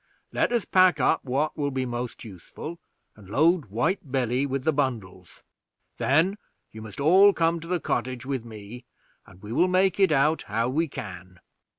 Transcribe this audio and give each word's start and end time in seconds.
Let 0.33 0.51
us 0.51 0.65
pack 0.65 0.99
up 0.99 1.23
what 1.23 1.55
will 1.55 1.69
be 1.69 1.85
most 1.85 2.23
useful, 2.23 2.79
and 3.15 3.29
load 3.29 3.65
White 3.65 4.11
Billy 4.11 4.47
with 4.47 4.63
the 4.63 4.73
bundles; 4.73 5.43
then 5.97 6.39
you 6.71 6.81
must 6.81 6.99
all 6.99 7.33
come 7.33 7.59
to 7.59 7.67
the 7.67 7.79
cottage 7.79 8.25
with 8.25 8.43
me, 8.43 8.85
and 9.27 9.43
we 9.43 9.51
will 9.53 9.67
make 9.67 9.99
it 9.99 10.11
out 10.11 10.41
how 10.47 10.69
we 10.69 10.87
can." 10.87 11.39